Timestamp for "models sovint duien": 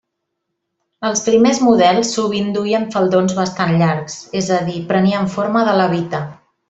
1.65-2.87